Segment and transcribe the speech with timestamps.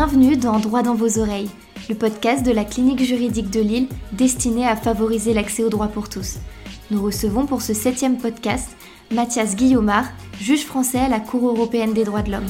[0.00, 1.50] Bienvenue dans Droit dans vos oreilles,
[1.88, 6.08] le podcast de la clinique juridique de Lille destiné à favoriser l'accès au droit pour
[6.08, 6.38] tous.
[6.92, 8.76] Nous recevons pour ce septième podcast
[9.10, 10.04] Mathias Guillaumard,
[10.40, 12.46] juge français à la Cour européenne des droits de l'homme.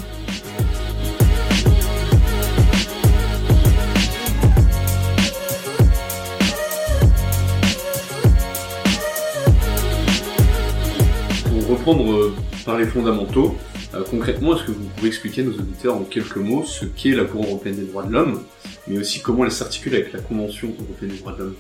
[11.49, 12.36] Pour reprendre euh,
[12.67, 13.57] par les fondamentaux,
[13.94, 17.12] euh, concrètement, est-ce que vous pouvez expliquer à nos auditeurs en quelques mots ce qu'est
[17.12, 18.42] la Cour européenne des droits de l'homme,
[18.86, 21.54] mais aussi comment elle s'articule avec la Convention européenne des droits de l'homme?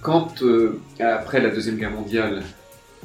[0.00, 2.42] Quand, euh, après la Deuxième Guerre mondiale,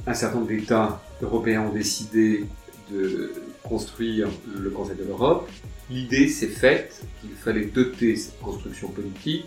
[0.06, 2.46] un certain nombre d'États européens ont décidé
[2.92, 3.34] de
[3.64, 5.50] construire le Conseil de l'Europe,
[5.90, 9.46] l'idée s'est faite qu'il fallait doter cette construction politique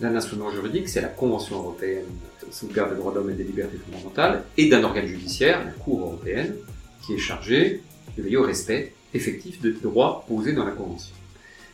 [0.00, 2.04] d'un instrument juridique, c'est la Convention européenne
[2.50, 6.00] sauvegarde des droits de l'homme et des libertés fondamentales, et d'un organe judiciaire, la Cour
[6.00, 6.56] européenne,
[7.04, 7.80] qui est chargé
[8.16, 11.14] de veiller au respect effectif des droits posés dans la Convention.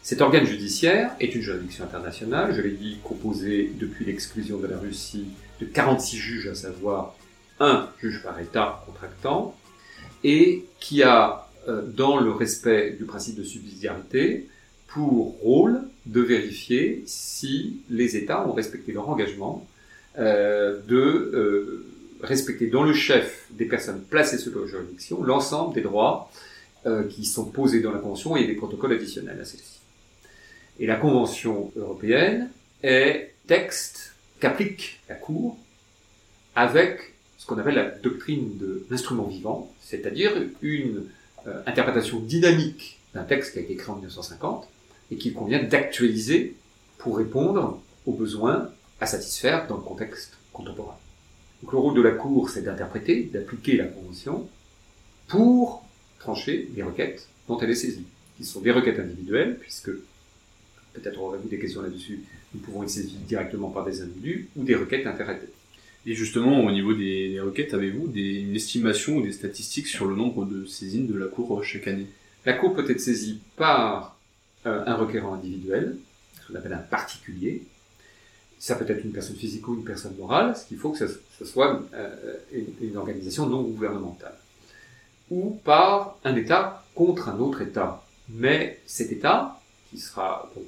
[0.03, 4.79] Cet organe judiciaire est une juridiction internationale, je l'ai dit, composée depuis l'exclusion de la
[4.79, 5.27] Russie
[5.61, 7.15] de 46 juges, à savoir
[7.59, 9.55] un juge par État contractant,
[10.25, 14.49] et qui a, euh, dans le respect du principe de subsidiarité,
[14.87, 19.67] pour rôle de vérifier si les États ont respecté leur engagement
[20.19, 21.87] euh, de euh,
[22.23, 26.31] respecter dans le chef des personnes placées sous leur juridiction l'ensemble des droits
[26.87, 29.81] euh, qui sont posés dans la Convention et des protocoles additionnels à celle-ci.
[30.79, 32.51] Et la Convention européenne
[32.83, 35.59] est texte qu'applique la Cour
[36.55, 40.33] avec ce qu'on appelle la doctrine de l'instrument vivant, c'est-à-dire
[40.63, 41.05] une
[41.47, 44.69] euh, interprétation dynamique d'un texte qui a été créé en 1950
[45.11, 46.55] et qu'il convient d'actualiser
[46.99, 50.97] pour répondre aux besoins à satisfaire dans le contexte contemporain.
[51.63, 54.49] Donc le rôle de la Cour, c'est d'interpréter, d'appliquer la Convention
[55.29, 55.85] pour
[56.19, 59.91] trancher les requêtes dont elle est saisie, qui sont des requêtes individuelles, puisque
[60.93, 62.21] peut-être aurez-vous des questions là-dessus,
[62.55, 65.49] nous pouvons être saisis directement par des individus, ou des requêtes interétatives.
[66.07, 70.17] Et justement, au niveau des, requêtes, avez-vous des, une estimation ou des statistiques sur le
[70.17, 72.07] nombre de saisines de la Cour euh, chaque année?
[72.47, 74.19] La Cour peut être saisie par
[74.67, 75.97] euh, un requérant individuel,
[76.41, 77.63] ce qu'on appelle un particulier.
[78.61, 81.45] Ça peut être une personne physique ou une personne morale, ce qu'il faut que ce,
[81.47, 82.37] soit euh,
[82.83, 84.35] une, organisation non gouvernementale.
[85.31, 88.05] Ou par un État contre un autre État.
[88.29, 90.67] Mais cet État, qui sera donc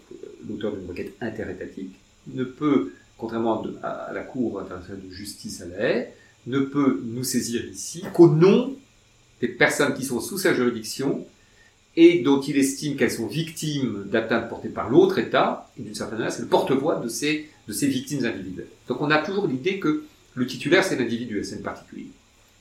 [0.49, 1.95] l'auteur d'une requête interétatique,
[2.29, 6.15] ne peut, contrairement à la Cour internationale de justice à la haie,
[6.47, 8.75] ne peut nous saisir ici qu'au nom
[9.43, 11.27] des personnes qui sont sous sa juridiction
[11.95, 16.19] et dont il estime qu'elles sont victimes d'atteintes portées par l'autre État, et d'une certaine
[16.19, 18.69] manière, c'est le porte-voix de ces, de ces victimes individuelles.
[18.89, 22.09] Donc on a toujours l'idée que le titulaire, c'est l'individu, c'est le particulier.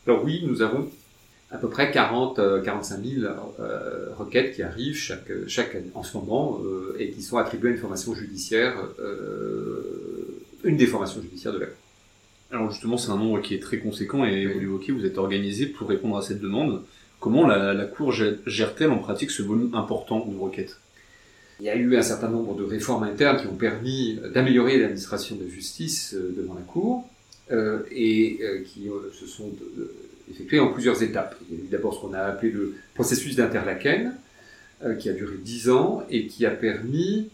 [0.05, 0.89] Alors oui, nous avons
[1.51, 3.25] à peu près 40, euh, 45 000
[3.59, 7.69] euh, requêtes qui arrivent chaque, chaque année, en ce moment euh, et qui sont attribuées
[7.69, 11.75] à une formation judiciaire, euh, une des formations judiciaires de la Cour.
[12.51, 15.65] Alors justement, c'est un nombre qui est très conséquent et vous l'évoquez, vous êtes organisé
[15.65, 16.83] pour répondre à cette demande.
[17.19, 20.77] Comment la, la Cour gère-t-elle en pratique ce volume important de requêtes?
[21.61, 25.35] Il y a eu un certain nombre de réformes internes qui ont permis d'améliorer l'administration
[25.35, 27.07] de justice devant la Cour
[27.51, 29.51] euh, et euh, qui euh, se sont
[30.27, 31.35] effectuées en plusieurs étapes.
[31.47, 34.15] Il y a eu d'abord ce qu'on a appelé le processus d'Interlaken,
[34.97, 37.29] qui a duré dix ans et qui a permis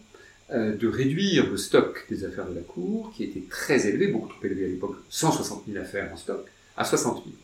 [0.52, 4.44] de réduire le stock des affaires de la Cour, qui était très élevé, beaucoup trop
[4.44, 6.44] élevé à l'époque, 160 000 affaires en stock,
[6.76, 7.34] à 60 000.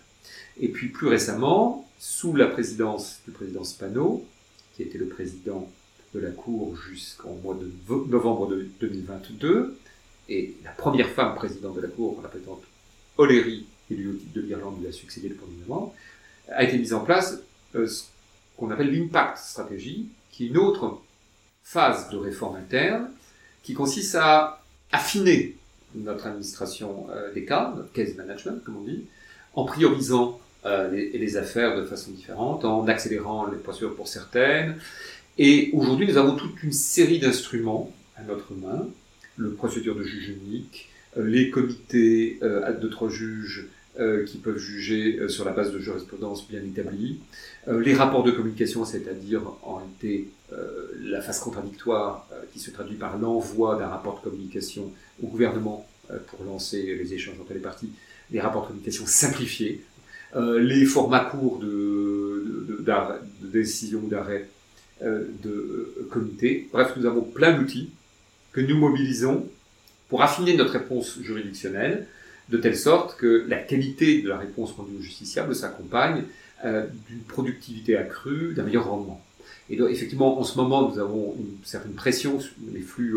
[0.60, 4.22] Et puis plus récemment, sous la présidence du président Spano,
[4.76, 5.70] qui était le président
[6.14, 7.70] de la Cour jusqu'en mois de
[8.08, 9.76] novembre de 2022,
[10.28, 12.62] et la première femme présidente de la Cour, la présidente
[13.18, 15.94] O'Leary, élue au titre de l'Irlande, lui a succédé le 1er novembre,
[16.48, 17.38] a été mise en place
[17.74, 18.04] euh, ce
[18.56, 21.00] qu'on appelle l'impact stratégie, qui est une autre
[21.62, 23.10] phase de réforme interne,
[23.62, 25.56] qui consiste à affiner
[25.94, 29.04] notre administration euh, des cas, notre case management, comme on dit,
[29.54, 34.78] en priorisant euh, les, les, affaires de façon différente, en accélérant les procédures pour certaines.
[35.36, 38.88] Et aujourd'hui, nous avons toute une série d'instruments à notre main,
[39.36, 43.66] le procédure de juge unique, euh, les comités euh, de trois juges
[43.98, 47.20] euh, qui peuvent juger sur la base de jurisprudence bien établie,
[47.66, 50.28] les rapports de communication, c'est-à-dire en réalité
[51.02, 54.92] la phase contradictoire qui se traduit par l'envoi d'un rapport de communication
[55.22, 55.86] au gouvernement
[56.26, 57.90] pour lancer les échanges entre les parties,
[58.30, 59.80] les rapports de communication simplifiés,
[60.36, 64.46] les formats courts de, de décision ou d'arrêt
[65.04, 66.68] de comité.
[66.72, 67.90] Bref, nous avons plein d'outils
[68.52, 69.46] que nous mobilisons
[70.08, 72.06] pour affiner notre réponse juridictionnelle,
[72.48, 76.24] de telle sorte que la qualité de la réponse rendue au justiciable s'accompagne
[76.64, 79.22] euh, d'une productivité accrue, d'un meilleur rendement.
[79.70, 82.38] Et donc, effectivement, en ce moment, nous avons une certaine pression,
[82.72, 83.16] les flux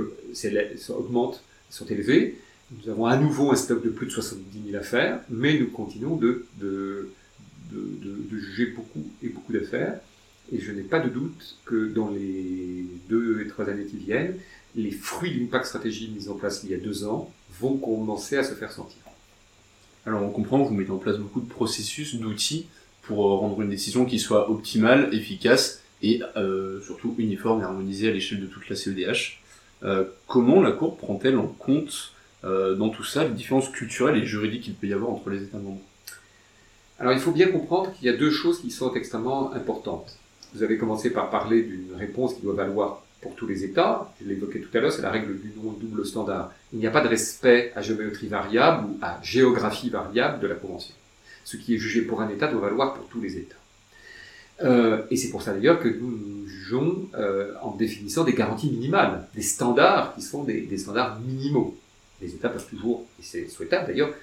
[0.90, 2.40] augmentent, sont élevés.
[2.72, 6.16] Nous avons à nouveau un stock de plus de 70 000 affaires, mais nous continuons
[6.16, 6.46] de,
[8.32, 10.00] juger beaucoup et beaucoup d'affaires.
[10.52, 14.38] Et je n'ai pas de doute que dans les deux et trois années qui viennent,
[14.76, 18.38] les fruits d'une PAC stratégie mise en place il y a deux ans vont commencer
[18.38, 19.02] à se faire sentir.
[20.06, 22.68] Alors on comprend que vous mettez en place beaucoup de processus, d'outils
[23.02, 28.12] pour rendre une décision qui soit optimale, efficace et euh, surtout uniforme et harmonisée à
[28.12, 29.42] l'échelle de toute la CEDH.
[29.84, 32.14] Euh, comment la Cour prend-elle en compte
[32.44, 35.44] euh, dans tout ça les différences culturelles et juridiques qu'il peut y avoir entre les
[35.44, 35.82] États membres?
[37.00, 40.18] Alors il faut bien comprendre qu'il y a deux choses qui sont extrêmement importantes.
[40.54, 44.12] Vous avez commencé par parler d'une réponse qui doit valoir pour tous les États.
[44.22, 46.52] Je l'évoquais tout à l'heure, c'est la règle du non-double standard.
[46.74, 50.56] Il n'y a pas de respect à géométrie variable ou à géographie variable de la
[50.56, 50.94] Convention.
[51.44, 53.56] Ce qui est jugé pour un État doit valoir pour tous les États.
[54.64, 58.72] Euh, et c'est pour ça d'ailleurs que nous nous jugeons euh, en définissant des garanties
[58.72, 61.78] minimales, des standards qui sont des, standards minimaux.
[62.22, 64.14] Les États peuvent toujours, et c'est souhaitable d'ailleurs,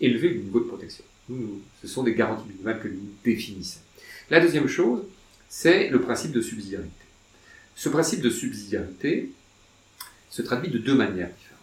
[0.00, 1.04] élever le niveau de protection.
[1.82, 3.80] Ce sont des garanties minimales que nous définissons.
[4.30, 5.02] La deuxième chose,
[5.48, 6.90] c'est le principe de subsidiarité.
[7.74, 9.30] Ce principe de subsidiarité
[10.30, 11.56] se traduit de deux manières différentes.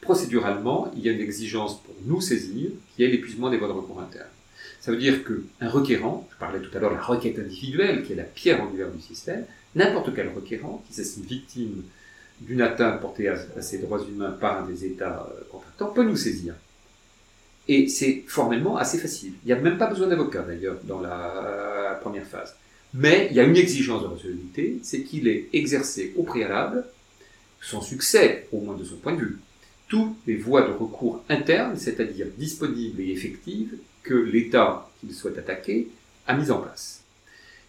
[0.00, 3.72] Procéduralement, il y a une exigence pour nous saisir, qui est l'épuisement des voies de
[3.72, 4.28] recours internes.
[4.80, 8.12] Ça veut dire qu'un requérant, je parlais tout à l'heure de la requête individuelle, qui
[8.12, 9.44] est la pierre angulaire du système,
[9.74, 11.82] n'importe quel requérant qui s'estime victime
[12.40, 16.16] d'une atteinte portée à, ses droits humains par un des États euh, contractants peut nous
[16.16, 16.54] saisir.
[17.66, 19.32] Et c'est formellement assez facile.
[19.42, 22.54] Il n'y a même pas besoin d'avocat d'ailleurs dans la première phase.
[22.98, 26.86] Mais il y a une exigence de recevabilité, c'est qu'il ait exercé au préalable,
[27.60, 29.38] son succès, au moins de son point de vue,
[29.88, 35.88] toutes les voies de recours internes, c'est-à-dire disponibles et effectives, que l'État qu'il souhaite attaquer
[36.26, 37.02] a mis en place.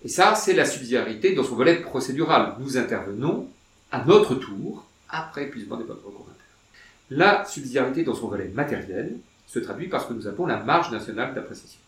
[0.05, 2.55] Et ça, c'est la subsidiarité dans son volet procédural.
[2.59, 3.49] Nous intervenons
[3.91, 7.19] à notre tour après épuisement des voies de recours internes.
[7.19, 10.89] La subsidiarité dans son volet matériel se traduit par ce que nous appelons la marge
[10.91, 11.81] nationale d'appréciation.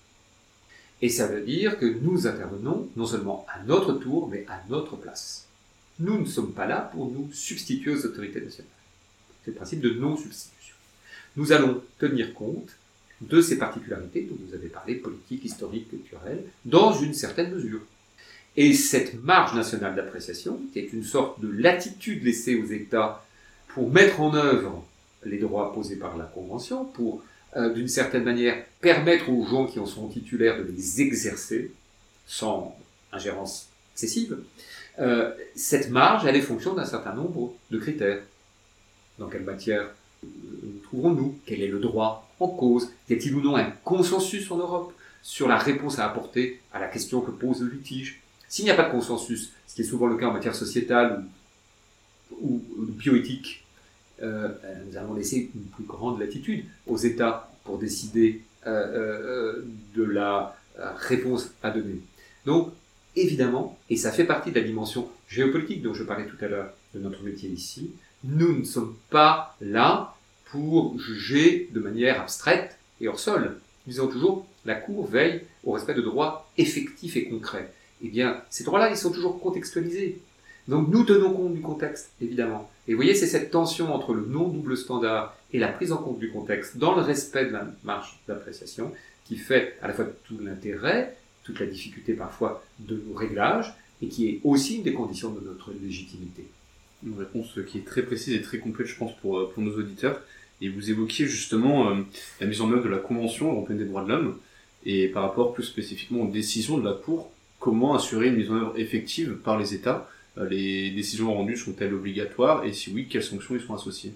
[1.01, 4.97] Et ça veut dire que nous intervenons non seulement à notre tour, mais à notre
[4.97, 5.45] place.
[5.99, 8.71] Nous ne sommes pas là pour nous substituer aux autorités nationales.
[9.43, 10.75] C'est le principe de non-substitution.
[11.37, 12.69] Nous allons tenir compte
[13.21, 17.81] de ces particularités dont vous avez parlé, politiques, historiques, culturelles, dans une certaine mesure.
[18.57, 23.23] Et cette marge nationale d'appréciation, qui est une sorte de latitude laissée aux États
[23.69, 24.85] pour mettre en œuvre
[25.25, 27.21] les droits posés par la Convention, pour
[27.55, 31.71] euh, d'une certaine manière, permettre aux gens qui en sont titulaires de les exercer
[32.27, 32.77] sans
[33.11, 34.37] ingérence excessive,
[34.99, 38.21] euh, cette marge, elle est fonction d'un certain nombre de critères.
[39.17, 39.89] Dans quelle matière
[40.23, 42.91] nous trouvons-nous Quel est le droit en cause?
[43.09, 46.87] Y a-t-il ou non un consensus en Europe sur la réponse à apporter à la
[46.87, 48.21] question que pose le litige?
[48.47, 51.23] S'il n'y a pas de consensus, ce qui est souvent le cas en matière sociétale
[52.41, 53.63] ou, ou bioéthique,
[54.21, 54.49] euh,
[54.87, 60.55] nous allons laisser une plus grande latitude aux États pour décider euh, euh, de la
[60.97, 62.01] réponse à donner.
[62.45, 62.71] Donc,
[63.15, 66.73] évidemment, et ça fait partie de la dimension géopolitique dont je parlais tout à l'heure
[66.93, 67.91] de notre métier ici,
[68.23, 70.15] nous ne sommes pas là
[70.51, 73.59] pour juger de manière abstraite et hors sol.
[73.85, 77.71] Nous disons toujours, la Cour veille au respect de droits effectifs et concrets.
[78.01, 80.19] Eh bien, ces droits-là, ils sont toujours contextualisés.
[80.67, 82.69] Donc nous tenons compte du contexte, évidemment.
[82.89, 86.17] Et vous voyez, c'est cette tension entre le non-double standard et la prise en compte
[86.17, 88.91] du contexte dans le respect de la marge d'appréciation
[89.25, 94.07] qui fait à la fois tout l'intérêt, toute la difficulté parfois de nos réglages, et
[94.07, 96.47] qui est aussi une des conditions de notre légitimité.
[97.05, 100.19] Une réponse qui est très précise et très complète, je pense, pour, euh, nos auditeurs.
[100.59, 102.01] Et vous évoquiez justement euh,
[102.41, 104.39] la mise en œuvre de la Convention européenne des droits de l'homme,
[104.83, 108.55] et par rapport plus spécifiquement aux décisions de la Cour, comment assurer une mise en
[108.55, 110.09] œuvre effective par les États
[110.49, 114.13] les décisions rendues sont-elles obligatoires et si oui, quelles sanctions y sont associées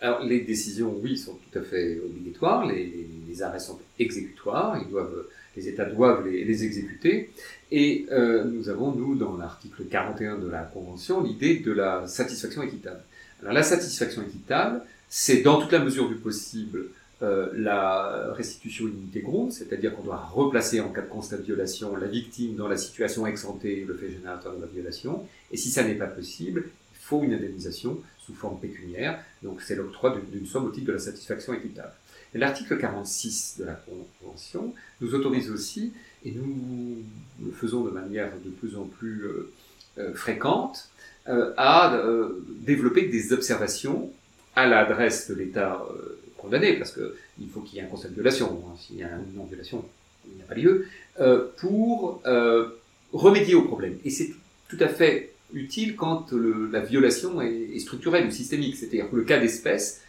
[0.00, 2.66] alors, les décisions, oui, sont tout à fait obligatoires.
[2.66, 4.80] Les, arrêts sont exécutoires.
[5.56, 7.30] Les États doivent les, exécuter.
[7.70, 12.62] Et euh, nous avons, nous, dans l'article 41 de la Convention, l'idée de la satisfaction
[12.62, 13.00] équitable.
[13.42, 18.84] Alors, la satisfaction équitable, c'est dans toute la mesure du possible euh, la restitution
[19.16, 22.76] gronde, c'est-à-dire qu'on doit replacer en cas de constat de violation la victime dans la
[22.76, 26.98] situation ex le fait générateur de la violation, et si ça n'est pas possible, il
[27.00, 31.00] faut une indemnisation sous forme pécuniaire, donc c'est l'octroi d'une somme au titre de la
[31.00, 31.90] satisfaction équitable.
[32.34, 33.82] L'article 46 de la
[34.20, 35.92] Convention nous autorise aussi,
[36.24, 37.02] et nous
[37.44, 39.52] le faisons de manière de plus en plus euh,
[39.98, 40.88] euh, fréquente,
[41.58, 42.00] à
[42.60, 44.10] développer des observations
[44.56, 45.84] à l'adresse de l'État
[46.38, 48.64] condamné, parce qu'il faut qu'il y ait un constat de violation.
[48.64, 48.76] Hein.
[48.78, 49.84] S'il y a une non-violation,
[50.30, 50.86] il n'y a pas lieu,
[51.20, 52.68] euh, pour euh,
[53.12, 53.98] remédier au problème.
[54.04, 54.30] Et c'est
[54.68, 58.76] tout à fait utile quand la violation est, structurelle ou systémique.
[58.76, 60.02] C'est-à-dire que le cas d'espèce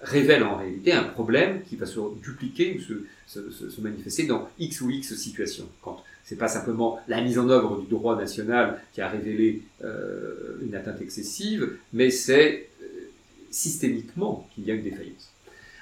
[0.00, 4.90] révèle en réalité un problème qui va se dupliquer ou se, manifester dans X ou
[4.90, 5.68] X situations.
[5.80, 10.58] Quand c'est pas simplement la mise en œuvre du droit national qui a révélé euh,
[10.62, 12.68] une atteinte excessive, mais c'est
[13.52, 15.31] systémiquement qu'il y a une défaillance.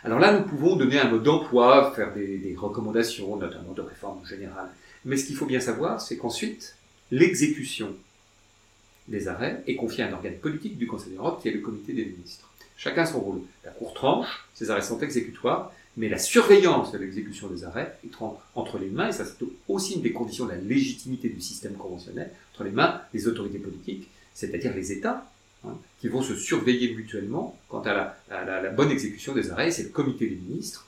[0.02, 4.68] Alors là, nous pouvons donner un mode d'emploi, faire des, recommandations, notamment de réforme générale.
[5.04, 6.76] Mais ce qu'il faut bien savoir, c'est qu'ensuite,
[7.10, 7.94] l'exécution
[9.08, 11.92] des arrêts est confiée à un organe politique du Conseil d'Europe qui est le comité
[11.92, 12.48] des ministres.
[12.76, 13.40] Chacun son rôle.
[13.64, 18.12] La Cour tranche, ces arrêts sont exécutoires, mais la surveillance de l'exécution des arrêts est
[18.54, 21.74] entre les mains, et ça c'est aussi une des conditions de la légitimité du système
[21.74, 25.30] conventionnel, entre les mains des autorités politiques, c'est-à-dire les États,
[25.66, 29.70] hein, qui vont se surveiller mutuellement quant à la, bonne exécution des arrêts.
[29.70, 30.86] C'est le comité des ministres,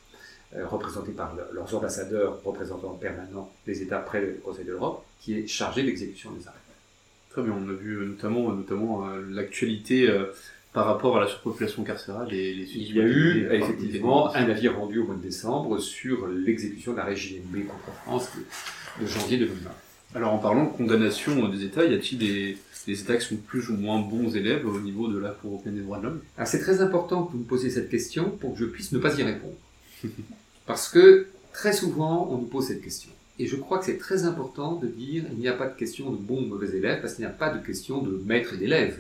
[0.55, 5.39] euh, représenté par leurs ambassadeurs, représentants permanents des États près du Conseil de l'Europe, qui
[5.39, 6.57] est chargé de l'exécution des arrêts.
[7.31, 10.09] Très bien, on a vu euh, notamment, notamment euh, l'actualité
[10.73, 14.69] par rapport à la surpopulation carcérale et les Il y a eu effectivement un avis
[14.69, 18.31] rendu au mois de décembre sur l'exécution de la régie B contre France
[19.01, 19.71] de, janvier 2020.
[20.15, 23.77] Alors en parlant de condamnation des États, y a-t-il des, États qui sont plus ou
[23.77, 26.21] moins bons élèves au niveau de la Cour européenne des droits de l'homme?
[26.37, 28.99] Ah, C'est très important que vous me posiez cette question pour que je puisse ne
[28.99, 29.55] pas y répondre.
[30.67, 33.11] Parce que très souvent, on nous pose cette question.
[33.39, 36.11] Et je crois que c'est très important de dire il n'y a pas de question
[36.11, 38.59] de bons ou mauvais élèves, parce qu'il n'y a pas de question de maître et
[38.59, 38.99] d'élève.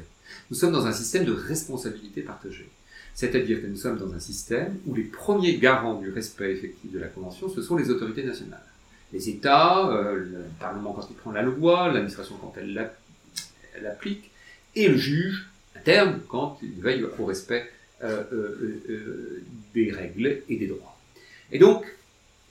[0.50, 2.70] Nous sommes dans un système de responsabilité partagée.
[3.14, 6.98] C'est-à-dire que nous sommes dans un système où les premiers garants du respect effectif de
[6.98, 8.64] la Convention, ce sont les autorités nationales.
[9.12, 12.90] Les États, euh, le Parlement quand il prend la loi, l'administration quand elle
[13.82, 14.30] l'applique,
[14.74, 17.70] et le juge interne quand il veille au respect
[18.02, 19.42] euh, euh,
[19.74, 20.98] des règles et des droits.
[21.50, 21.84] Et donc,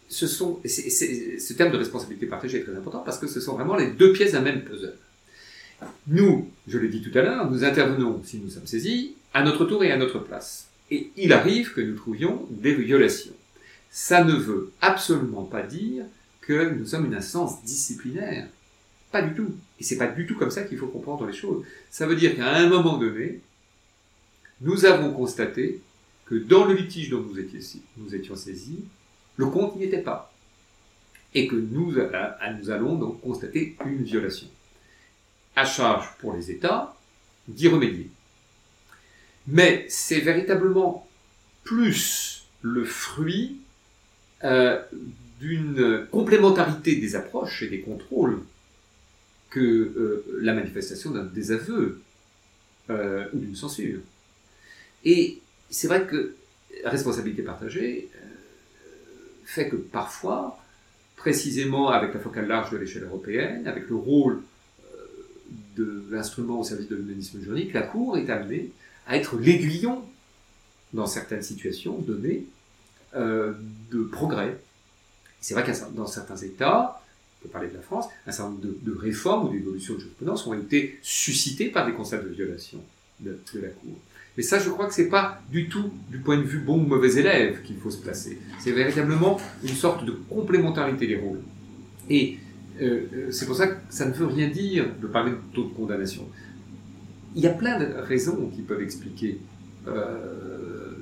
[0.08, 3.88] ce, ce terme de responsabilité partagée est très important parce que ce sont vraiment les
[3.88, 4.96] deux pièces d'un même puzzle.
[6.08, 9.66] Nous, je l'ai dit tout à l'heure, nous intervenons, si nous sommes saisis, à notre
[9.66, 10.68] tour et à notre place.
[10.92, 13.34] Et il arrive que nous trouvions des violations.
[13.90, 16.06] Ça ne veut absolument pas dire
[16.52, 18.48] nous sommes une instance disciplinaire.
[19.12, 19.56] Pas du tout.
[19.80, 21.66] Et c'est pas du tout comme ça qu'il faut comprendre les choses.
[21.90, 23.42] Ça veut dire qu'à un moment donné,
[24.62, 25.82] nous avons constaté
[26.26, 27.26] que dans le litige dont
[27.98, 28.86] nous étions, saisis,
[29.36, 30.34] le compte n'y était pas.
[31.34, 34.48] Et que nous, nous allons donc constater une violation
[35.56, 36.96] à charge pour les États
[37.48, 38.10] d'y remédier.
[39.48, 41.08] Mais c'est véritablement
[41.64, 43.58] plus le fruit
[44.44, 44.82] euh,
[46.38, 48.42] des approches et des contrôles
[49.50, 52.02] que euh, la manifestation d'un désaveu
[52.90, 54.00] euh, ou d'une censure.
[55.04, 56.36] Et c'est vrai que
[56.86, 58.10] responsabilité partagée
[59.46, 60.58] fait que parfois,
[61.18, 64.42] précisément avec la focale large de l'échelle européenne, avec le rôle
[65.76, 68.72] de l'instrument au service de l'humanisme juridique, la Cour est amenée
[69.08, 70.04] à être l'aiguillon,
[70.94, 72.46] dans certaines situations données,
[73.16, 73.54] euh,
[73.92, 74.58] de progrès.
[75.42, 77.02] C'est vrai que dans certains États,
[77.42, 80.46] on peut parler de la France, un certain nombre de, réformes ou d'évolutions de jurisprudence
[80.46, 82.80] ont été suscitées par des constats de violation
[83.20, 83.98] de, la Cour.
[84.38, 86.88] Mais ça, je crois que c'est pas du tout du point de vue bon ou
[86.88, 88.38] mauvais élève qu'il faut se placer.
[88.60, 91.42] C'est véritablement une sorte de complémentarité des rôles.
[92.10, 92.38] Et
[92.80, 95.66] euh, euh, c'est pour ça que ça ne veut rien dire de parler de taux
[95.66, 96.28] de condamnation.
[97.36, 99.40] Il y a plein de raisons qui peuvent expliquer
[99.88, 100.94] euh,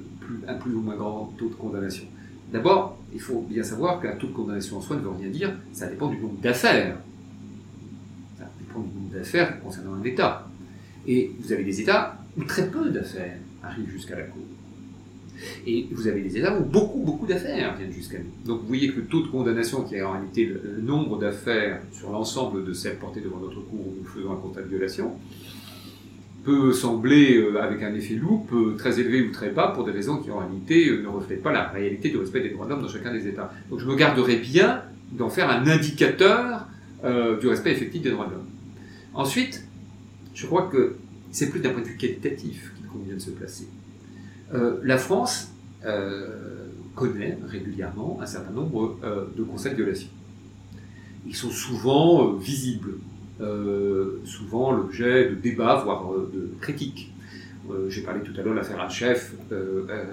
[0.47, 2.05] un plus ou moins grand taux de condamnation.
[2.51, 5.51] D'abord, il faut bien savoir qu'un taux de condamnation en soi ne veut rien dire,
[5.71, 6.97] ça dépend du nombre d'affaires.
[8.37, 10.47] Ça dépend du nombre d'affaires concernant un État.
[11.07, 14.43] Et vous avez des États où très peu d'affaires arrivent jusqu'à la Cour.
[15.65, 18.31] Et vous avez des États où beaucoup, beaucoup d'affaires viennent jusqu'à nous.
[18.45, 21.81] Donc vous voyez que le taux de condamnation, qui est en réalité le, nombre d'affaires
[21.91, 25.13] sur l'ensemble de celles portées devant notre cour où nous faisons un constat de violation,
[26.49, 29.91] peut sembler, euh, avec un effet loupe, euh, très élevé ou très bas pour des
[29.91, 32.71] raisons qui en réalité euh, ne reflètent pas la réalité du respect des droits de
[32.71, 33.53] l'homme dans chacun des États.
[33.69, 36.67] Donc je me garderai bien d'en faire un indicateur
[37.39, 38.49] du respect effectif des droits de l'homme.
[39.13, 39.63] Ensuite,
[40.33, 40.97] je crois que
[41.31, 43.67] c'est plus d'un point de vue qualitatif qu'il convient de se placer.
[44.83, 45.53] La France
[46.95, 48.99] connaît régulièrement un certain nombre
[49.35, 50.09] de constats de violation.
[51.25, 52.95] Ils sont souvent visibles,
[54.25, 57.11] souvent l'objet de débats, voire de critiques.
[57.71, 60.05] Euh, j'ai parlé tout à l'heure de l'affaire Hachef euh, euh,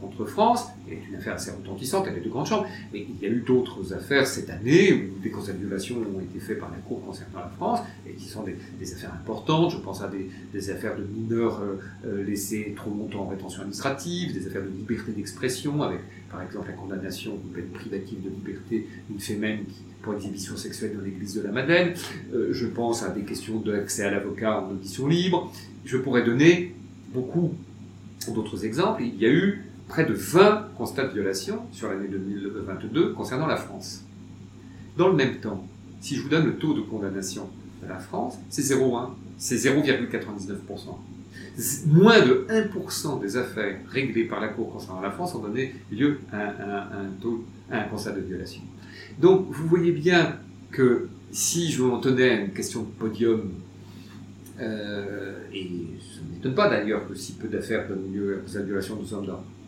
[0.00, 3.22] contre France, qui est une affaire assez retentissante, elle est de grande chambre, mais il
[3.22, 6.78] y a eu d'autres affaires cette année où des constats ont été faits par la
[6.78, 9.72] Cour concernant la France, et qui sont des, affaires importantes.
[9.72, 10.08] Je pense à
[10.52, 11.62] des, affaires de mineurs
[12.04, 16.00] laissés trop longtemps en rétention administrative, des affaires de liberté d'expression, avec
[16.36, 19.60] par exemple la condamnation d'une peine privative de liberté d'une fémène
[20.02, 21.94] pour exhibition sexuelle dans l'église de la Madeleine.
[22.34, 25.50] Euh, je pense à des questions d'accès à l'avocat en audition libre.
[25.86, 26.74] Je pourrais donner
[27.14, 27.54] beaucoup
[28.28, 29.02] d'autres exemples.
[29.02, 33.56] Il y a eu près de 20 constats de violation sur l'année 2022 concernant la
[33.56, 34.04] France.
[34.98, 35.66] Dans le même temps,
[36.02, 37.48] si je vous donne le taux de condamnation
[37.82, 40.52] de la France, c'est 0,1, c'est 0,99%.
[41.86, 46.18] Moins de 1% des affaires réglées par la Cour concernant la France ont donné lieu
[46.32, 48.62] à un, taux, à un constat de violation.
[49.18, 50.36] Donc vous voyez bien
[50.70, 53.52] que si je m'en tenais à une question de podium,
[54.60, 55.68] euh, et
[56.00, 58.66] ça ne m'étonne pas d'ailleurs que si peu d'affaires donnent lieu à un constat de
[58.66, 59.26] violation, nous sommes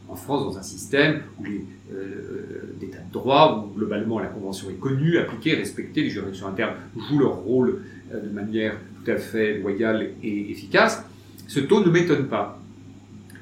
[0.09, 4.81] en France dans un système où les, euh, de droit, où globalement la Convention est
[4.81, 7.83] connue, appliquée, respectée, les juridictions internes jouent leur rôle
[8.13, 11.05] euh, de manière tout à fait loyale et efficace.
[11.49, 12.61] Ce taux ne m'étonne pas.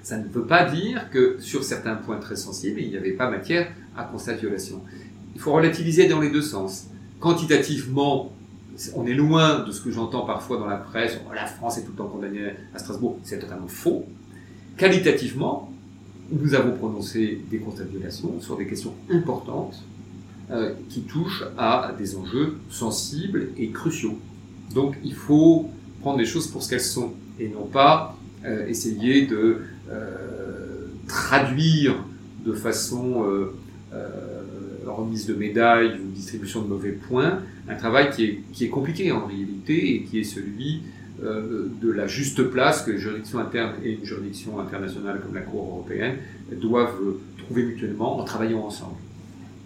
[0.02, 3.28] Ça ne veut pas dire que sur certains points très sensibles, il n'y avait pas
[3.28, 4.80] matière à constat de violation.
[5.34, 6.86] Il faut relativiser dans les deux sens.
[7.18, 8.32] Quantitativement,
[8.94, 11.82] on est loin de ce que j'entends parfois dans la presse, oh, la France est
[11.82, 14.06] tout le temps condamnée à Strasbourg, c'est totalement faux.
[14.76, 15.72] Qualitativement,
[16.30, 19.82] nous avons prononcé des constats de violation sur des questions importantes
[20.52, 24.18] euh, qui touchent à des enjeux sensibles et cruciaux.
[24.72, 25.70] Donc il faut
[26.02, 29.58] prendre les choses pour ce qu'elles sont et non pas euh, essayer de
[29.90, 31.96] euh, traduire
[32.44, 33.52] de façon euh,
[34.86, 39.10] remise de médailles ou distribution de mauvais points un travail qui est, qui est compliqué
[39.12, 40.82] en réalité et qui est celui
[41.20, 45.66] de la juste place que les juridictions internes et une juridiction internationale comme la Cour
[45.66, 46.16] européenne
[46.52, 47.00] doivent
[47.38, 48.96] trouver mutuellement en travaillant ensemble.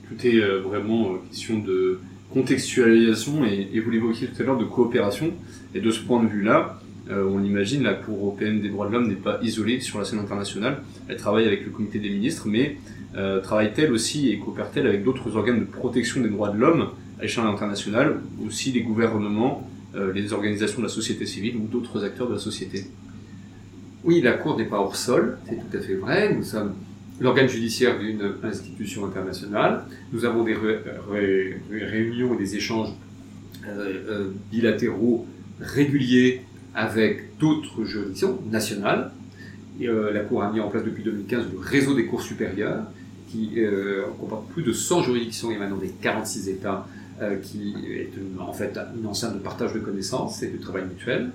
[0.08, 1.98] Tout est vraiment question de
[2.32, 5.32] contextualisation et, vous l'évoquiez tout à l'heure de coopération.
[5.74, 9.08] Et de ce point de vue-là, on l'imagine, la Cour européenne des droits de l'homme
[9.08, 10.82] n'est pas isolée sur la scène internationale.
[11.08, 12.76] Elle travaille avec le comité des ministres, mais
[13.16, 17.22] euh, travaille-t-elle aussi et coopère-t-elle avec d'autres organes de protection des droits de l'homme à
[17.22, 22.28] l'échelle internationale, aussi les gouvernements, euh, les organisations de la société civile ou d'autres acteurs
[22.28, 22.84] de la société?
[24.04, 26.32] Oui, la Cour n'est pas hors sol, c'est tout à fait vrai.
[26.32, 26.74] Nous sommes
[27.20, 29.84] l'organe judiciaire d'une institution internationale.
[30.12, 30.56] Nous avons des
[31.70, 32.94] réunions et des échanges
[34.50, 35.26] bilatéraux
[35.60, 36.42] réguliers
[36.74, 39.10] avec d'autres juridictions nationales.
[39.82, 42.84] Euh, la Cour a mis en place depuis 2015 le réseau des cours supérieures,
[43.28, 46.86] qui euh, comporte plus de 100 juridictions émanant des 46 États,
[47.22, 51.30] euh, qui est en fait une enceinte de partage de connaissances et de travail mutuel.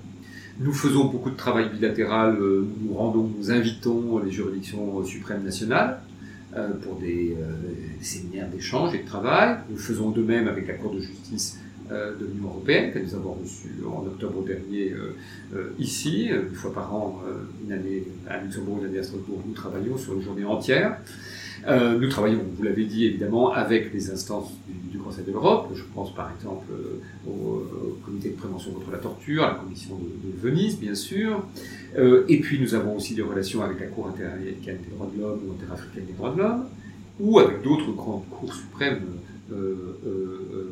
[0.58, 6.00] Nous faisons beaucoup de travail bilatéral, nous rendons, nous invitons les juridictions suprêmes nationales
[6.82, 7.36] pour des,
[7.98, 9.58] des séminaires d'échange et de travail.
[9.68, 13.14] Nous faisons de même avec la Cour de justice euh, de l'Union européenne, que nous
[13.14, 15.16] avons reçu en octobre dernier euh,
[15.54, 17.22] euh, ici, une fois par an,
[17.64, 20.98] une année à Luxembourg, une année à Strasbourg, nous travaillons sur une journée entière.
[21.66, 25.70] nous travaillons, vous l'avez dit évidemment, avec les instances du, Conseil de l'Europe.
[25.74, 26.66] Je pense par exemple
[27.28, 27.64] au,
[28.04, 31.44] Comité de prévention contre la torture, à la Commission de, Venise, bien sûr.
[31.96, 35.40] et puis nous avons aussi des relations avec la Cour interaméricaine des droits de l'homme
[35.46, 36.64] ou interafricaine des droits de l'homme,
[37.20, 39.02] ou avec d'autres grandes cours suprêmes
[39.52, 40.65] euh, euh,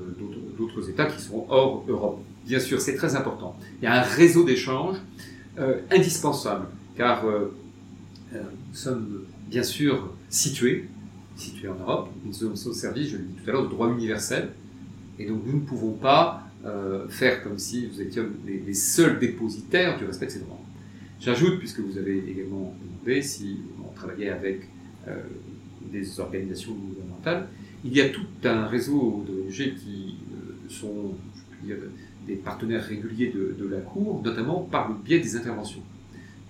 [0.57, 2.21] d'autres États qui sont hors Europe.
[2.47, 3.57] Bien sûr, c'est très important.
[3.81, 4.97] Il y a un réseau d'échanges
[5.59, 7.25] euh, indispensable, car
[8.33, 10.89] nous sommes bien sûr situés,
[11.37, 13.89] situés en Europe, nous sommes au service, je l'ai dit tout à l'heure, de droit
[13.89, 14.51] universel,
[15.19, 16.43] et donc nous ne pouvons pas
[17.09, 20.61] faire comme si nous étions les, seuls dépositaires du respect de ces droits.
[21.21, 24.69] J'ajoute, puisque vous avez également demandé si on travaillait avec
[25.93, 27.49] des organisations gouvernementales,
[27.85, 30.14] il y a tout un réseau d'ONG qui
[30.65, 31.15] euh, sont
[32.27, 35.83] des partenaires réguliers de, la Cour, notamment par le biais des interventions.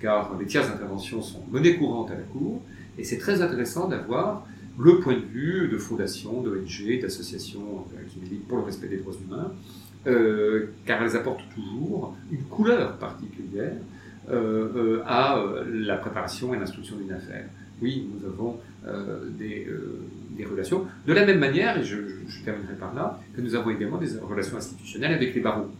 [0.00, 2.60] Car les tiers interventions sont monnaie courante à la Cour,
[2.98, 4.46] et c'est très intéressant d'avoir
[4.78, 8.98] le point de vue de fondations, d'ONG, d'associations euh, qui militent pour le respect des
[8.98, 9.52] droits humains,
[10.06, 13.76] euh, car elles apportent toujours une couleur particulière
[15.06, 15.38] à
[15.70, 17.44] la préparation et l'instruction d'une affaire.
[17.82, 18.58] Oui, nous avons
[19.38, 19.66] des,
[20.36, 20.86] des relations.
[21.06, 21.96] De la même manière, et je,
[22.44, 25.70] terminerai par là, que nous avons également des relations institutionnelles avec les barreaux.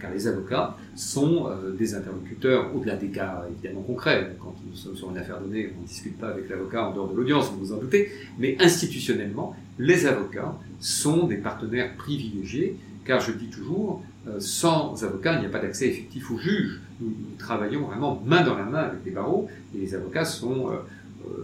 [0.00, 4.34] Car les avocats sont euh, des interlocuteurs, au-delà des cas évidemment concrets.
[4.40, 7.10] Quand nous sommes sur une affaire donnée, on ne discute pas avec l'avocat en dehors
[7.10, 8.10] de l'audience, vous vous en doutez.
[8.38, 15.34] Mais institutionnellement, les avocats sont des partenaires privilégiés, car je dis toujours, euh, sans avocats,
[15.34, 16.80] il n'y a pas d'accès effectif au juge.
[17.02, 20.70] Nous, travaillons vraiment main dans la main avec les barreaux, et les avocats sont...
[20.70, 20.76] Euh,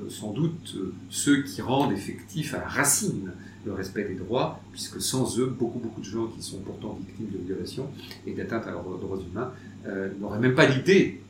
[0.09, 3.33] sans doute euh, ceux qui rendent effectif à la racine
[3.65, 7.37] le respect des droits, puisque sans eux, beaucoup, beaucoup de gens qui sont pourtant victimes
[7.37, 7.89] de violations
[8.27, 9.51] et d'atteintes à leurs droits humains
[9.87, 11.21] euh, n'auraient même pas l'idée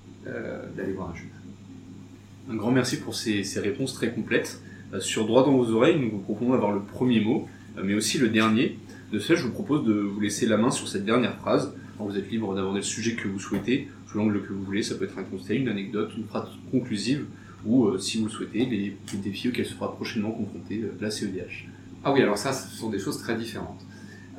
[0.76, 1.30] d'aller voir un juge.
[2.48, 4.60] Un grand merci pour ces, réponses très complètes.
[4.94, 7.94] Euh, sur Droit dans vos oreilles, nous vous proposons d'avoir le premier mot, euh, mais
[7.94, 8.78] aussi le dernier.
[9.12, 11.72] De ce fait, je vous propose de vous laisser la main sur cette dernière phrase.
[11.98, 14.82] Vous êtes libre d'aborder le sujet que vous souhaitez, sous l'angle que vous voulez.
[14.82, 17.24] Ça peut être un conseil, une anecdote, une phrase conclusive,
[17.66, 21.68] ou, euh, si vous le souhaitez, les, défis auxquels sera prochainement confrontée euh, la CEDH.
[22.04, 23.84] Ah oui, alors ça, ce sont des choses très différentes.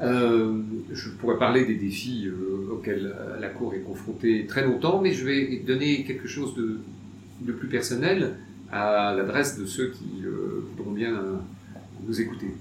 [0.02, 0.62] Euh,
[0.92, 2.30] je pourrais parler des défis
[2.72, 7.68] auxquels la Cour est confrontée très longtemps, mais je vais donner quelque chose de, plus
[7.68, 8.36] personnel
[8.72, 10.24] à l'adresse de ceux qui
[10.76, 11.20] voudront bien
[12.08, 12.54] nous écouter.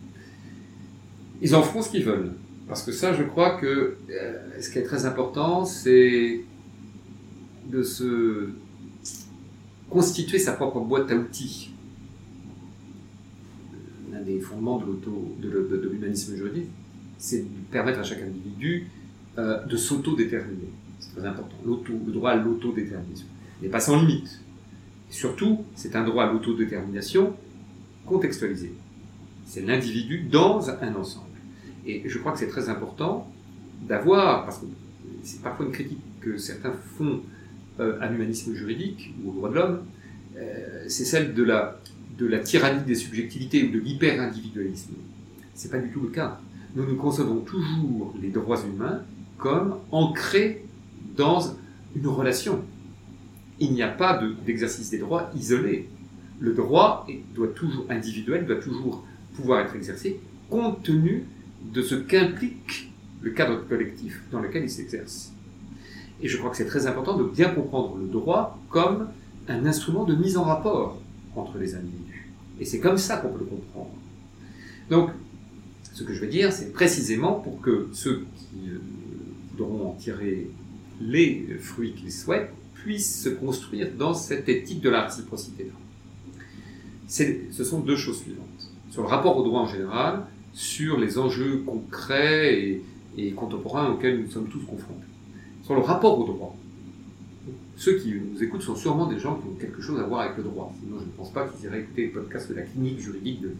[1.43, 2.33] Ils en feront ce qu'ils veulent,
[2.67, 3.99] parce que ça, je crois que
[4.59, 6.41] ce qui est très important, c'est
[7.71, 8.49] de se
[9.91, 11.71] constituer sa propre boîte à outils.
[14.13, 16.69] L'un des fondements de l'humanisme juridique,
[17.19, 18.87] c'est de permettre à chaque individu
[19.39, 20.71] euh, de s'auto-déterminer.
[20.99, 21.57] C'est très important.
[21.65, 23.27] Le droit à l'autodétermination.
[23.63, 24.41] N'est pas sans limite.
[25.11, 27.35] Et surtout, c'est un droit à l'autodétermination
[28.05, 28.73] contextualisé.
[29.47, 31.27] C'est l'individu dans un ensemble.
[31.87, 33.31] Et je crois que c'est très important
[33.87, 34.67] d'avoir, parce que
[35.23, 37.21] c'est parfois une critique que certains font
[37.79, 39.81] à l'humanisme juridique ou au droit de l'homme,
[40.37, 41.81] euh, c'est celle de la,
[42.19, 44.95] de la tyrannie des subjectivités ou de l'hyper-individualisme.
[45.55, 46.41] C'est pas du tout le cas.
[46.75, 49.03] Nous nous concevons toujours les droits humains
[49.39, 50.65] comme ancrés
[51.17, 51.41] dans
[51.95, 52.63] une relation.
[53.61, 55.89] Il n'y a pas de- d'exercice des droits isolé.
[56.41, 61.25] Le droit doit toujours individuel, doit toujours pouvoir être exercé compte tenu
[61.73, 65.33] de ce qu'implique le cadre collectif dans lequel il s'exerce.
[66.23, 69.09] Et je crois que c'est très important de bien comprendre le droit comme
[69.49, 71.01] un instrument de mise en rapport
[71.35, 72.31] entre les individus.
[72.59, 73.91] Et c'est comme ça qu'on peut le comprendre.
[74.91, 75.11] Donc,
[75.93, 78.79] ce que je veux dire, c'est précisément pour que ceux qui euh,
[79.51, 80.49] voudront en tirer
[81.01, 85.71] les fruits qu'ils souhaitent puissent se construire dans cette éthique de la réciprocité.
[87.09, 88.71] Ce sont deux choses suivantes.
[88.91, 92.83] Sur le rapport au droit en général, sur les enjeux concrets et,
[93.19, 95.05] et contemporains auxquels nous sommes tous confrontés.
[95.67, 96.57] Sur le rapport au droit,
[97.77, 100.37] ceux qui nous écoutent sont sûrement des gens qui ont quelque chose à voir avec
[100.37, 100.73] le droit.
[100.81, 103.51] Sinon, je ne pense pas qu'ils iraient écouter le podcast de la clinique juridique de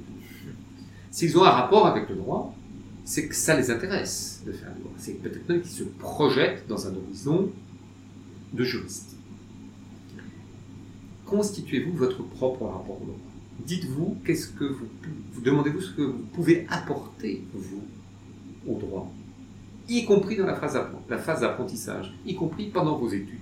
[1.11, 2.55] S'ils ont un rapport avec le droit,
[3.05, 4.93] c'est que ça les intéresse de faire le droit.
[4.99, 7.51] C'est peut-être même qu'ils se projettent dans un horizon
[8.53, 9.17] de juriste.
[11.25, 13.19] Constituez-vous votre propre rapport au droit.
[13.67, 14.87] Dites-vous qu'est-ce que vous,
[15.33, 17.83] vous demandez-vous ce que vous pouvez apporter vous
[18.69, 19.13] au droit,
[19.89, 23.39] y compris dans la phase, la phase d'apprentissage, y compris pendant vos études.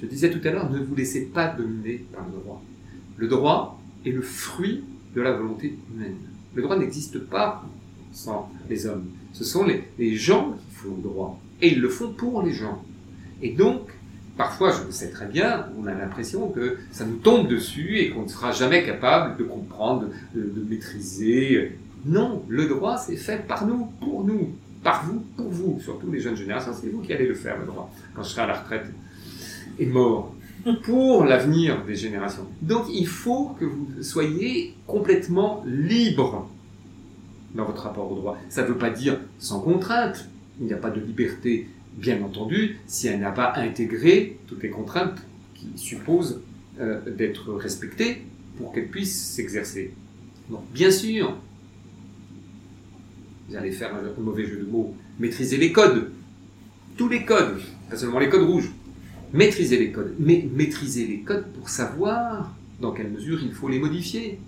[0.00, 2.62] Je disais tout à l'heure, ne vous laissez pas dominer par le droit.
[3.16, 4.82] Le droit est le fruit
[5.14, 6.16] de la volonté humaine.
[6.54, 7.64] Le droit n'existe pas
[8.12, 9.06] sans les hommes.
[9.32, 11.40] Ce sont les, les gens qui font le droit.
[11.60, 12.82] Et ils le font pour les gens.
[13.40, 13.90] Et donc,
[14.36, 18.10] parfois, je le sais très bien, on a l'impression que ça nous tombe dessus et
[18.10, 21.78] qu'on ne sera jamais capable de comprendre, de, de maîtriser.
[22.04, 24.50] Non, le droit, c'est fait par nous, pour nous,
[24.82, 25.80] par vous, pour vous.
[25.80, 28.42] Surtout les jeunes générations, c'est vous qui allez le faire, le droit, quand je serai
[28.42, 28.86] à la retraite
[29.78, 30.34] et mort
[30.82, 32.46] pour l'avenir des générations.
[32.60, 36.48] Donc il faut que vous soyez complètement libre
[37.54, 38.38] dans votre rapport au droit.
[38.48, 40.28] Ça ne veut pas dire sans contrainte.
[40.60, 44.70] Il n'y a pas de liberté, bien entendu, si elle n'a pas intégré toutes les
[44.70, 45.22] contraintes
[45.54, 46.40] qui supposent
[46.80, 48.22] euh, d'être respectées
[48.56, 49.92] pour qu'elle puisse s'exercer.
[50.50, 51.36] Donc bien sûr,
[53.48, 56.10] vous allez faire un mauvais jeu de mots, maîtriser les codes,
[56.96, 58.70] tous les codes, pas seulement les codes rouges,
[59.32, 63.78] maîtriser les codes, mais maîtriser les codes pour savoir dans quelle mesure il faut les
[63.78, 64.38] modifier,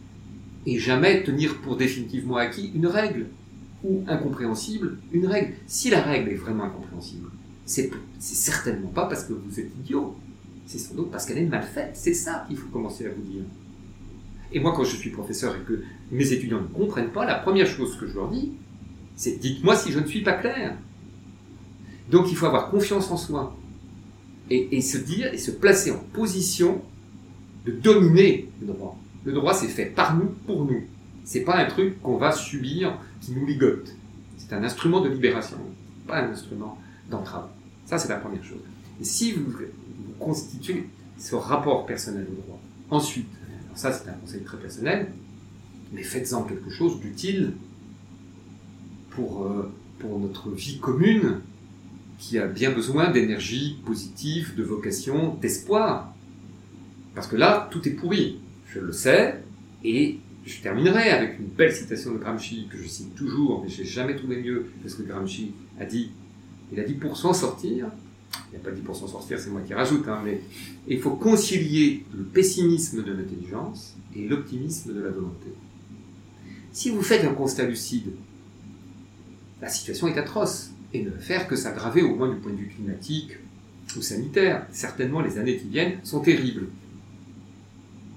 [0.66, 3.26] et jamais tenir pour définitivement acquis une règle,
[3.82, 5.52] ou incompréhensible une règle.
[5.66, 7.28] Si la règle est vraiment incompréhensible,
[7.66, 10.16] c'est certainement pas parce que vous êtes idiot,
[10.66, 13.22] c'est sans doute parce qu'elle est mal faite, c'est ça qu'il faut commencer à vous
[13.22, 13.42] dire.
[14.52, 17.66] Et moi, quand je suis professeur et que mes étudiants ne comprennent pas, la première
[17.66, 18.52] chose que je leur dis,
[19.16, 20.76] dites-moi si je ne suis pas clair.
[22.10, 23.56] Donc il faut avoir confiance en soi
[24.50, 26.82] et, et se dire et se placer en position
[27.64, 28.98] de dominer le droit.
[29.24, 30.82] Le droit, c'est fait par nous, pour nous.
[31.24, 33.94] C'est pas un truc qu'on va subir, qui nous ligote.
[34.36, 35.56] C'est un instrument de libération,
[36.06, 36.78] pas un instrument
[37.10, 37.48] d'entrave.
[37.86, 38.60] Ça, c'est la première chose.
[39.00, 40.86] Et si vous, vous constituez
[41.18, 43.28] ce rapport personnel au droit, ensuite,
[43.64, 45.10] alors ça, c'est un conseil très personnel,
[45.92, 47.54] mais faites-en quelque chose d'utile
[49.14, 51.40] pour, euh, pour notre vie commune,
[52.18, 56.14] qui a bien besoin d'énergie positive, de vocation, d'espoir.
[57.14, 58.38] Parce que là, tout est pourri.
[58.68, 59.42] Je le sais,
[59.84, 63.84] et je terminerai avec une belle citation de Gramsci que je cite toujours, mais j'ai
[63.84, 66.10] jamais trouvé mieux, parce que Gramsci a dit,
[66.72, 67.86] il a dit pour s'en sortir,
[68.52, 70.40] il n'y a pas 10% sorcières, c'est moi qui rajoute, hein, mais
[70.88, 75.48] il faut concilier le pessimisme de l'intelligence et l'optimisme de la volonté.
[76.72, 78.10] Si vous faites un constat lucide,
[79.64, 82.68] la situation est atroce et ne faire que s'aggraver au moins du point de vue
[82.68, 83.30] climatique
[83.96, 84.66] ou sanitaire.
[84.70, 86.66] Certainement, les années qui viennent sont terribles.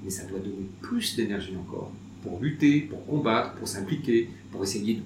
[0.03, 5.01] Mais ça doit donner plus d'énergie encore pour lutter, pour combattre, pour s'impliquer, pour essayer,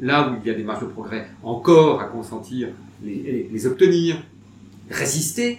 [0.00, 2.68] là où il y a des marges de progrès, encore à consentir,
[3.02, 4.22] les, obtenir,
[4.90, 5.58] résister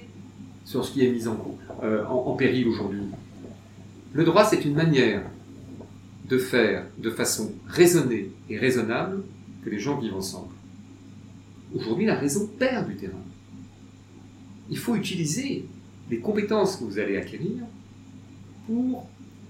[0.63, 1.26] sur ce qui est mis
[1.84, 3.02] euh, en péril aujourd'hui.
[4.13, 5.24] Le droit, c'est une manière
[6.30, 9.24] de faire de façon raisonnée et raisonnable
[9.63, 10.54] que les gens vivent ensemble.
[11.74, 13.24] Aujourd'hui, la raison perd du terrain.
[14.69, 15.65] Il faut utiliser
[16.10, 17.63] les compétences que vous allez acquérir
[18.67, 19.08] pour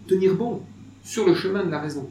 [0.08, 0.62] tenir bon
[1.04, 2.10] sur le chemin de la raison.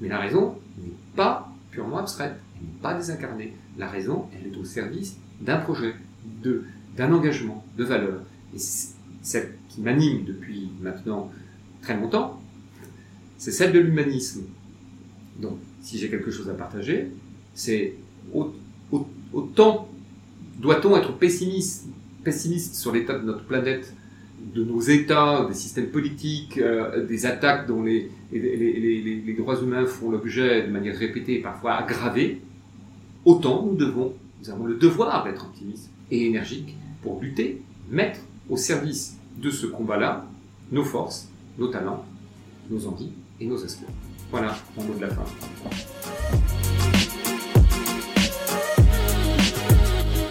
[0.00, 3.54] Mais la raison n'est pas purement abstraite, elle n'est pas désincarnée.
[3.78, 5.94] La raison, elle est au service d'un projet,
[6.96, 8.22] d'un engagement, de valeur.
[8.54, 8.58] Et
[9.22, 11.30] celle qui m'anime depuis maintenant
[11.80, 12.40] très longtemps,
[13.38, 14.42] c'est celle de l'humanisme.
[15.40, 17.08] Donc, si j'ai quelque chose à partager,
[17.54, 17.94] c'est
[19.32, 19.88] autant
[20.58, 23.94] doit-on être pessimiste, sur l'état de notre planète,
[24.54, 30.10] de nos États, des systèmes politiques, euh, des attaques dont les, les, droits humains font
[30.10, 32.40] l'objet de manière répétée et parfois aggravée,
[33.24, 38.56] autant nous devons, nous avons le devoir d'être optimistes et énergiques pour lutter, mettre au
[38.56, 40.26] service de ce combat-là
[40.70, 42.04] nos forces, nos talents,
[42.70, 43.92] nos envies et nos espoirs.
[44.32, 45.22] Voilà de la fin.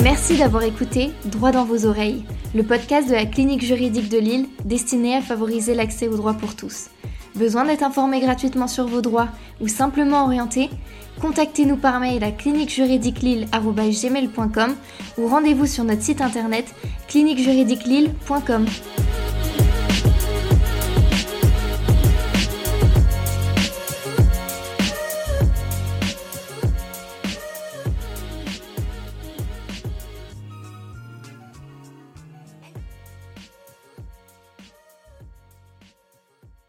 [0.04, 4.48] Merci d'avoir écouté Droit dans vos oreilles, le podcast de la clinique juridique de Lille
[4.66, 6.88] destiné à favoriser l'accès aux droits pour tous.
[7.36, 9.28] Besoin d'être informé gratuitement sur vos droits
[9.62, 10.72] ou simplement orienté?
[11.22, 14.76] Contactez-nous par mail à cliniquejuridiquelille.com
[15.20, 16.74] ou rendez-vous sur notre site internet
[17.08, 18.66] cliniquejuridiquelille.com.